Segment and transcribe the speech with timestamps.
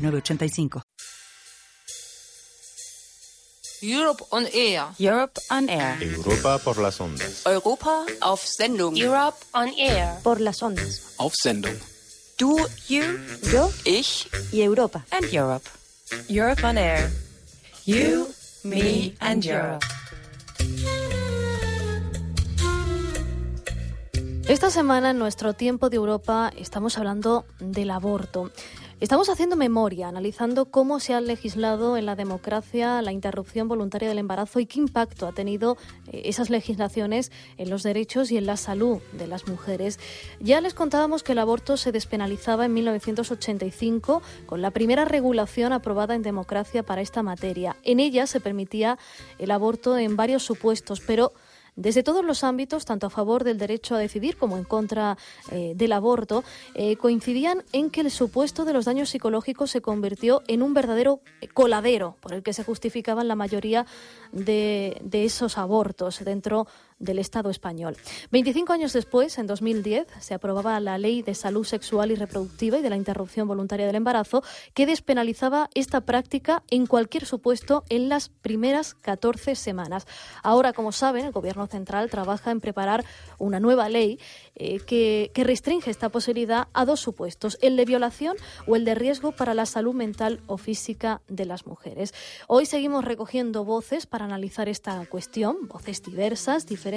[0.00, 0.82] 985.
[3.82, 4.88] Europe on Air.
[4.98, 6.02] Europe on Air.
[6.02, 7.46] Europa por las ondas.
[7.46, 8.96] Europa auf Sendung.
[8.96, 10.20] Europe on Air.
[10.22, 11.14] Por las ondas.
[11.16, 11.76] Auf Sendung.
[12.36, 12.58] Du,
[12.88, 13.02] you,
[13.52, 15.04] yo, ich y Europa.
[15.10, 15.66] And Europe.
[16.28, 17.10] Europe on Air.
[17.86, 18.28] You,
[18.64, 19.86] me and Europe.
[24.50, 28.50] Esta semana en nuestro tiempo de Europa estamos hablando del aborto.
[29.00, 34.18] Estamos haciendo memoria, analizando cómo se ha legislado en la democracia la interrupción voluntaria del
[34.18, 35.78] embarazo y qué impacto ha tenido
[36.12, 39.98] eh, esas legislaciones en los derechos y en la salud de las mujeres.
[40.38, 46.14] Ya les contábamos que el aborto se despenalizaba en 1985 con la primera regulación aprobada
[46.14, 47.76] en democracia para esta materia.
[47.84, 48.98] En ella se permitía
[49.38, 51.32] el aborto en varios supuestos, pero
[51.76, 55.16] desde todos los ámbitos, tanto a favor del derecho a decidir como en contra
[55.50, 60.42] eh, del aborto, eh, coincidían en que el supuesto de los daños psicológicos se convirtió
[60.46, 61.20] en un verdadero
[61.54, 63.86] coladero por el que se justificaban la mayoría
[64.32, 66.24] de, de esos abortos.
[66.24, 66.66] Dentro
[67.00, 67.96] del Estado español.
[68.30, 72.82] 25 años después, en 2010, se aprobaba la Ley de Salud Sexual y Reproductiva y
[72.82, 78.28] de la Interrupción Voluntaria del Embarazo, que despenalizaba esta práctica en cualquier supuesto en las
[78.28, 80.06] primeras 14 semanas.
[80.42, 83.04] Ahora, como saben, el Gobierno central trabaja en preparar
[83.38, 84.20] una nueva ley
[84.54, 88.94] eh, que, que restringe esta posibilidad a dos supuestos, el de violación o el de
[88.94, 92.12] riesgo para la salud mental o física de las mujeres.
[92.46, 96.89] Hoy seguimos recogiendo voces para analizar esta cuestión, voces diversas, diferentes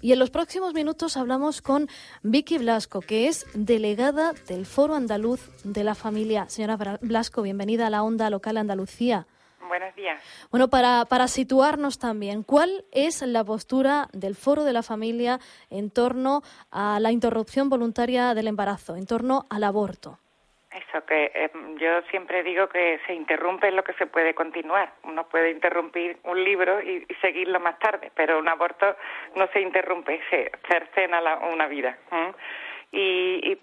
[0.00, 1.88] y en los próximos minutos hablamos con
[2.22, 6.48] Vicky Blasco, que es delegada del Foro Andaluz de la Familia.
[6.48, 9.26] Señora Blasco, bienvenida a la Onda Local Andalucía.
[9.68, 10.22] Buenos días.
[10.50, 15.90] Bueno, para, para situarnos también, ¿cuál es la postura del Foro de la Familia en
[15.90, 20.18] torno a la interrupción voluntaria del embarazo, en torno al aborto?
[20.72, 24.92] Eso, que eh, yo siempre digo que se interrumpe lo que se puede continuar.
[25.02, 28.96] Uno puede interrumpir un libro y, seguirlo más tarde, pero un aborto
[29.34, 31.20] no se interrumpe, se cercena
[31.52, 31.98] una vida.
[32.92, 33.58] Y,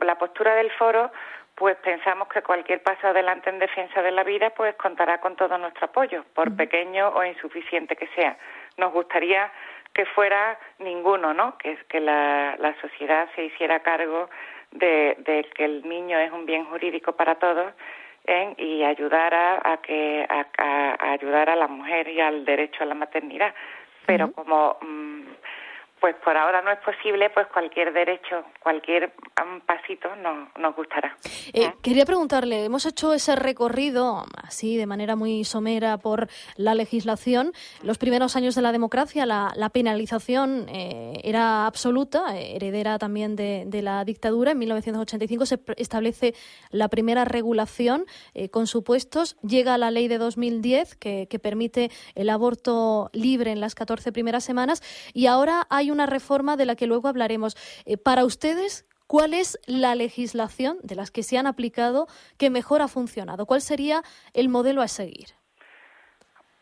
[0.00, 1.12] la, postura del foro,
[1.54, 5.58] pues pensamos que cualquier paso adelante en defensa de la vida, pues contará con todo
[5.58, 8.38] nuestro apoyo, por pequeño o insuficiente que sea.
[8.78, 9.52] Nos gustaría
[9.96, 11.56] que fuera ninguno, ¿no?
[11.56, 14.28] Que, que la, la sociedad se hiciera cargo
[14.72, 15.16] de,
[15.54, 17.72] que el niño es un bien jurídico para todos
[18.58, 23.54] y ayudar a, que a, ayudar a la mujer y al derecho a la maternidad.
[24.04, 25.15] Pero como mm,
[26.00, 29.12] pues por ahora no es posible, pues cualquier derecho, cualquier
[29.66, 31.16] pasito nos, nos gustará.
[31.52, 31.74] Eh, ¿Eh?
[31.82, 37.52] Quería preguntarle, hemos hecho ese recorrido así de manera muy somera por la legislación.
[37.82, 44.04] Los primeros años de la democracia, la, penalización eh, era absoluta, heredera también de, la
[44.04, 44.52] dictadura.
[44.52, 46.34] En 1985 se establece
[46.70, 48.06] la primera regulación
[48.50, 49.36] con supuestos.
[49.42, 54.44] Llega la ley de 2010 que, que permite el aborto libre en las 14 primeras
[54.44, 54.82] semanas
[55.12, 57.56] y ahora hay una reforma de la que luego hablaremos.
[57.86, 62.06] Eh, para ustedes, ¿cuál es la legislación de las que se han aplicado
[62.38, 63.46] que mejor ha funcionado?
[63.46, 64.02] ¿Cuál sería
[64.34, 65.28] el modelo a seguir?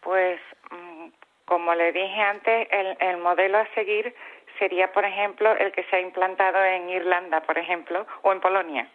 [0.00, 0.40] Pues,
[0.70, 1.08] mm,
[1.44, 4.14] como le dije antes, el, modelo a seguir
[4.58, 8.88] sería, por ejemplo, el que se ha implantado en Irlanda, por ejemplo, o en Polonia.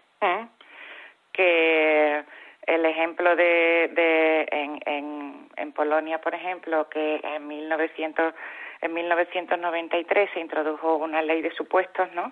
[1.34, 2.23] Que
[2.66, 8.34] el ejemplo de, en, en Polonia, por ejemplo, que en 1900
[8.81, 12.31] en 1993 se introdujo una ley de supuestos, ¿no?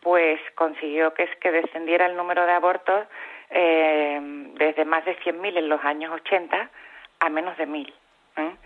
[0.00, 3.06] Pues consiguió que, que descendiera el número de abortos
[3.50, 4.18] eh,
[4.54, 6.70] desde más de 100.000 en los años 80
[7.20, 7.92] a menos de 1.000.
[8.38, 8.56] ¿eh?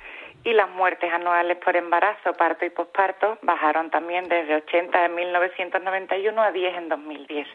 [0.45, 6.43] Y las muertes anuales por embarazo, parto y posparto bajaron también desde 80 en 1991
[6.43, 7.49] a 10 en 2010.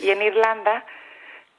[0.00, 0.84] Y en Irlanda,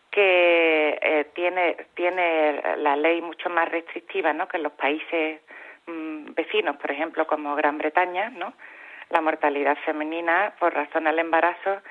[0.09, 4.47] que eh, tiene, tiene la ley mucho más restrictiva ¿no?
[4.47, 5.41] que en los países
[5.87, 8.53] Mm, vecinos, por ejemplo, como Gran Bretaña, ¿no?
[9.09, 11.81] La mortalidad femenina por razón del embarazo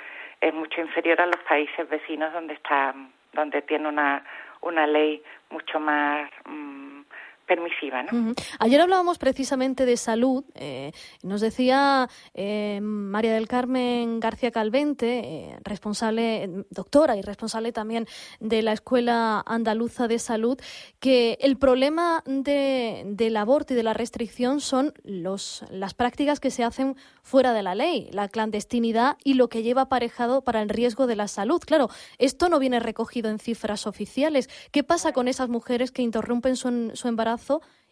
[0.41, 2.95] es mucho inferior a los países vecinos donde está,
[3.33, 4.25] donde tiene una,
[4.63, 6.82] una ley mucho más mm,
[7.55, 8.05] permisiva.
[8.59, 10.45] Ayer hablábamos precisamente de salud.
[10.55, 18.07] Eh, nos decía eh, María del Carmen García Calvente, eh, responsable, doctora y responsable también
[18.41, 20.59] de la Escuela Andaluza de Salud,
[20.99, 26.51] que el problema de, del aborto y de la restricción son los, las prácticas que
[26.51, 30.71] se hacen fuera de la ley, la clandestinidad y lo que lleva aparejado para el
[30.71, 31.61] riesgo de la salud.
[31.61, 31.89] Claro,
[32.19, 34.49] esto no viene recogido en cifras oficiales.
[34.71, 37.42] ¿Qué pasa con esas mujeres que interrumpen su, su embarazo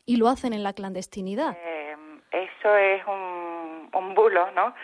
[0.07, 1.57] y lo hacen en la clandestinidad?
[1.57, 1.97] Eh,
[2.31, 4.75] eso es un, un bulo, ¿no?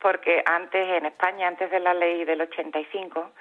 [0.00, 3.32] Porque antes, en España, antes de la ley del 85,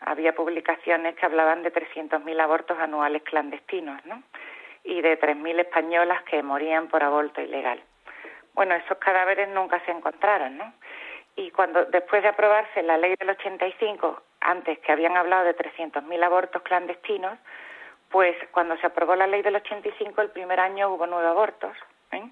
[0.00, 4.22] había publicaciones que hablaban de 300.000 abortos anuales clandestinos, ¿no?
[4.82, 7.82] Y de 3.000 españolas que morían por aborto ilegal.
[8.54, 10.72] Bueno, esos cadáveres nunca se encontraron, ¿no?
[11.36, 16.24] Y cuando después de aprobarse la ley del 85, antes que habían hablado de 300.000
[16.24, 17.38] abortos clandestinos,
[18.14, 21.76] pues cuando se aprobó la ley del 85, el primer año hubo nueve abortos,
[22.12, 22.22] ¿eh?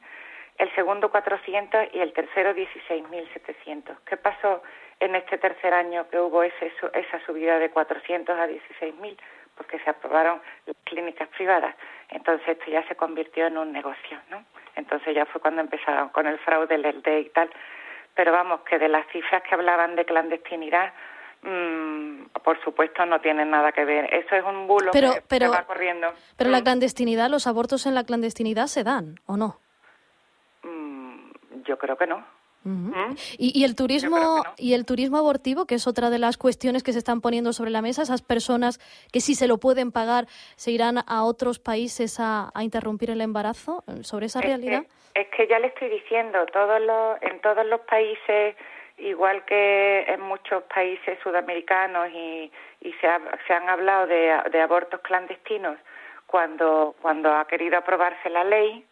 [0.59, 3.97] el segundo 400 y el tercero 16.700.
[4.07, 4.63] ¿Qué pasó
[5.01, 9.17] en este tercer año que hubo ese, esa subida de 400 a 16.000?
[9.57, 11.75] Porque se aprobaron las clínicas privadas.
[12.11, 14.45] Entonces esto ya se convirtió en un negocio, ¿no?
[14.77, 17.51] Entonces ya fue cuando empezaron con el fraude, el LD y tal.
[18.15, 20.93] Pero vamos, que de las cifras que hablaban de clandestinidad,
[21.43, 24.13] Mm, por supuesto no tienen nada que ver.
[24.13, 26.09] Eso es un bulo pero, que, pero, va corriendo.
[26.37, 26.65] Pero la mm.
[26.65, 29.59] clandestinidad, los abortos en la clandestinidad se dan, ¿o no?
[30.63, 32.25] Mm, yo creo que no.
[33.39, 36.99] ¿Y, el turismo y el turismo abortivo, que es otra de las cuestiones que se
[36.99, 38.79] están poniendo sobre la mesa, esas personas
[39.13, 43.83] que si se lo pueden pagar se irán a otros países a, interrumpir el embarazo,
[44.03, 44.85] sobre esa realidad.
[45.15, 48.55] es que ya le estoy diciendo, todos los, en todos los países
[48.99, 52.51] igual que en muchos países sudamericanos y,
[52.81, 53.09] y se,
[53.47, 55.79] se, han hablado de, abortos clandestinos
[56.27, 58.87] cuando, cuando ha querido aprobarse la ley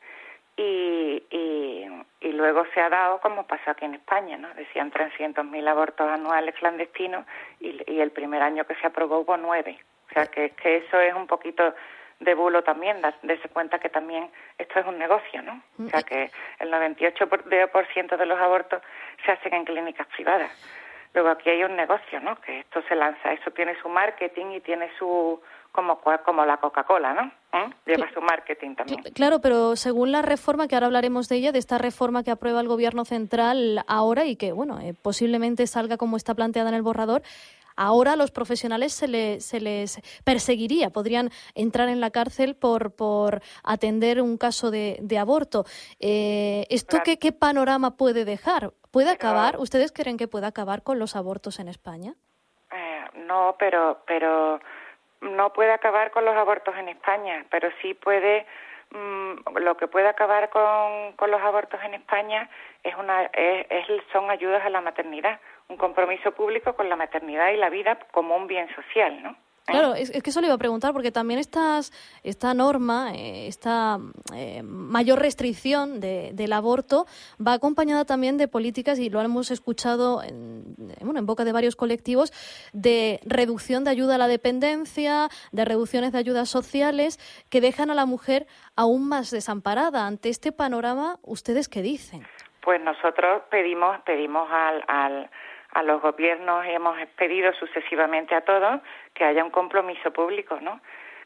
[0.57, 1.87] y, y,
[2.21, 4.53] y, luego se ha dado como pasó aquí en España, ¿no?
[4.55, 7.25] Decían 300.000 abortos anuales clandestinos
[7.61, 9.79] y, y, el primer año que se aprobó hubo nueve.
[10.11, 11.75] O sea que, que eso es un poquito
[12.21, 15.63] de bulo también, darse cuenta que también esto es un negocio, ¿no?
[15.85, 18.83] O sea que el 98% de los abortos
[19.25, 20.53] se hacen en clínicas privadas.
[21.13, 22.37] Luego aquí hay un negocio, ¿no?
[22.41, 25.41] Que esto se lanza, eso tiene su marketing y tiene su
[25.73, 27.33] como como la Coca-Cola, ¿no?
[27.53, 27.71] ¿Eh?
[27.87, 29.03] Lleva su marketing también.
[29.15, 32.61] Claro, pero según la reforma que ahora hablaremos de ella, de esta reforma que aprueba
[32.61, 36.83] el Gobierno central ahora y que bueno, eh, posiblemente salga como está planteada en el
[36.83, 37.23] borrador,
[37.83, 44.21] Ahora a los profesionales se, les perseguiría, podrían entrar en la cárcel por, por atender
[44.21, 45.65] un caso de, aborto.
[45.99, 48.73] Eh, ¿Esto qué, qué, panorama puede dejar?
[48.93, 49.57] ¿Puede acabar?
[49.59, 52.13] ¿Ustedes creen que puede acabar con los abortos en España?
[52.71, 54.61] Eh, no, pero, pero
[55.23, 58.45] no puede acabar con los abortos en España, pero sí puede
[58.91, 62.51] mm, lo que puede acabar con, con, los abortos en España
[62.83, 65.41] es una es, son ayudas a la maternidad
[65.71, 69.37] un compromiso público con la maternidad y la vida como un bien social, ¿no?
[69.69, 69.73] ¿Eh?
[69.73, 71.93] Claro, es, que eso le iba a preguntar, porque también estas,
[72.25, 73.99] esta norma, eh, esta
[74.35, 77.07] eh, mayor restricción de, del aborto
[77.47, 80.65] va acompañada también de políticas, y lo hemos escuchado en,
[81.03, 82.33] bueno, en boca de varios colectivos,
[82.73, 87.19] de reducción de ayuda a la dependencia, de reducciones de ayudas sociales,
[87.49, 88.47] que dejan a la mujer
[88.77, 90.07] aún más desamparada.
[90.07, 92.27] Ante este panorama, ¿ustedes qué dicen?
[92.63, 95.31] Pues nosotros pedimos, pedimos al, al
[95.73, 98.81] a los gobiernos hemos pedido sucesivamente a todos
[99.15, 100.81] que haya un compromiso público, ¿no?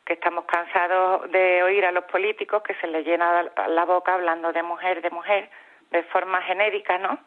[0.05, 4.53] Que estamos cansados de oír a los políticos que se les llena la boca hablando
[4.53, 5.49] de mujer, de mujer,
[5.91, 7.19] de forma genérica, ¿no?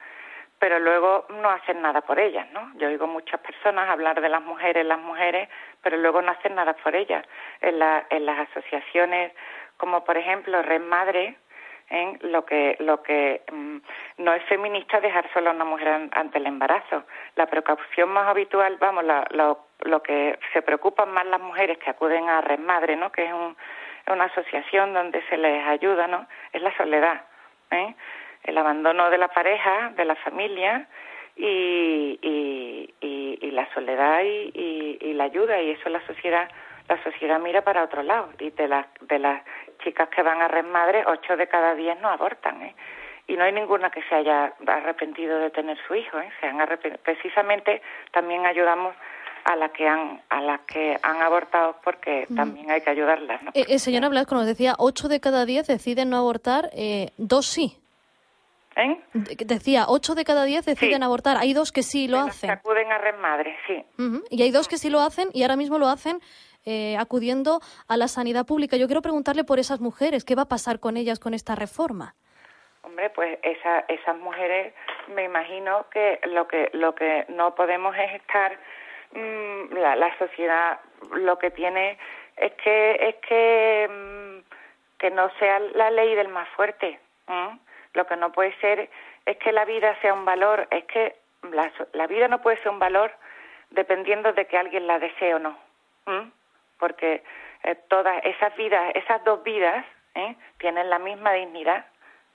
[0.60, 2.72] Pero luego no hacen nada por ellas, ¿no?
[2.76, 5.50] Yo oigo muchas personas hablar de las mujeres, las mujeres,
[5.82, 7.26] pero luego no hacen nada por ellas.
[7.62, 9.34] En, la, en las asociaciones
[9.78, 11.38] como por ejemplo Red Madre,
[11.90, 13.78] en lo que lo que mm,
[14.18, 17.04] no es feminista dejar sola a una mujer ante el embarazo.
[17.36, 22.28] La precaución más habitual, vamos, lo, lo que se preocupan más las mujeres que acuden
[22.30, 23.12] a Red Madre, ¿no?
[23.12, 23.34] Que es
[24.12, 26.28] una asociación donde se les ayuda, ¿no?
[26.52, 27.22] Es la soledad,
[27.72, 27.96] ¿eh?
[28.44, 30.88] el abandono de la pareja, de la familia
[31.36, 36.50] y, y, y, la soledad y, y, la ayuda y eso la sociedad
[36.88, 39.44] la sociedad mira para otro lado y de las de las
[39.84, 42.76] chicas que van a Red Madre, ocho de cada diez no abortan, ¿eh?
[43.28, 46.32] Y no hay ninguna que se haya arrepentido de tener su hijo, ¿eh?
[46.40, 46.58] Se han
[47.04, 48.96] Precisamente también ayudamos
[49.44, 53.42] a las que han a las que han abortado porque también hay que ayudarlas.
[53.44, 53.52] ¿no?
[53.54, 57.48] Eh, eh, señora Blasco nos decía, ocho de cada diez deciden no abortar, eh, dos
[57.48, 57.78] sí.
[58.76, 59.00] ¿Eh?
[59.14, 61.38] Decía, ocho de cada diez deciden abortar.
[61.38, 62.48] Hay dos que sí lo hacen.
[62.48, 63.84] Que acuden a Red Madre, sí.
[64.30, 66.20] Y hay dos que sí lo hacen y ahora mismo lo hacen
[66.70, 68.76] eh, acudiendo a la sanidad pública.
[68.76, 72.14] Yo quiero preguntarle por esas mujeres, ¿qué va a pasar con ellas con esta reforma?
[72.82, 74.74] Hombre, pues esa, esas mujeres,
[75.16, 78.60] me imagino que lo que lo que no podemos es estar
[79.14, 80.82] mm, la, sociedad
[81.14, 81.98] lo que tiene
[82.36, 87.00] es que es que mm, que no sea la ley del más fuerte.
[87.94, 88.90] Lo que no puede ser
[89.26, 91.16] es que la vida sea un valor, es que
[91.50, 93.12] la, la vida no puede ser un valor
[93.70, 95.58] dependiendo de que alguien la desee o no.
[96.80, 97.24] Porque
[97.64, 100.36] eh, todas esas vidas, esas dos vidas, ¿eh?
[100.60, 101.86] tienen la misma dignidad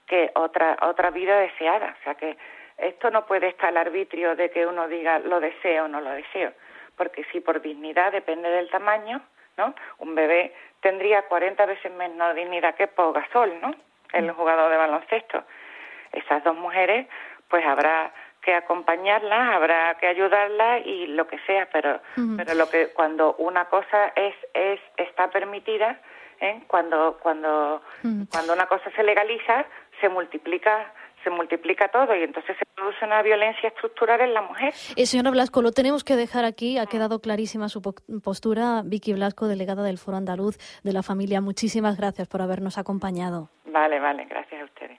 [0.07, 1.97] que otra otra vida deseada.
[2.01, 2.37] O sea que
[2.79, 6.11] esto no puede estar al arbitrio de que uno diga lo deseo o no lo
[6.11, 6.53] deseo,
[6.97, 9.23] porque si por dignidad depende del tamaño,
[9.57, 9.75] ¿no?
[9.99, 13.75] Un bebé tendría 40 veces menos dignidad que Pau Gasol, ¿no?
[14.13, 14.35] El mm.
[14.35, 15.45] jugador de baloncesto.
[16.13, 17.07] Esas dos mujeres,
[17.49, 22.01] pues habrá que acompañarlas, habrá que ayudarlas y lo que sea, pero
[22.37, 26.01] pero lo que cuando una cosa es es está permitida,
[26.41, 26.63] ¿eh?
[26.67, 27.83] cuando cuando
[28.31, 29.65] cuando una cosa se legaliza,
[30.01, 34.75] se multiplica se multiplica todo y entonces se produce una violencia estructural en la mujer.
[34.97, 36.79] Eh, señora Blasco, lo tenemos que dejar aquí.
[36.79, 38.83] Ha quedado clarísima su postura.
[38.85, 43.51] Vicky Blasco, delegada del Foro Andaluz de la Familia, muchísimas gracias por habernos acompañado.
[43.67, 44.99] Vale, vale, gracias a ustedes.